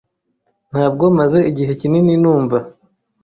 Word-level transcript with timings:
Ntabwo 0.71 1.03
maze 1.17 1.39
igihe 1.49 1.71
kinini 1.79 2.13
numva. 2.21 2.57